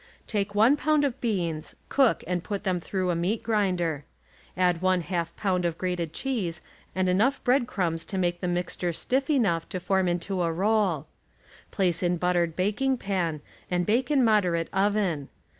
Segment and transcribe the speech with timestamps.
[0.25, 4.03] Take one pound of beans, cook and Complete' put them through a meat grinder;
[4.57, 5.41] add one half meat ^"^,..
[5.43, 6.59] pound of grated cheese
[6.95, 10.41] and enough bread crumbs substitution, V „.»to make the mixture stifi enough to form into
[10.41, 11.05] a roll.
[11.69, 15.29] Place in buttered baking pan and bake in moderate oven.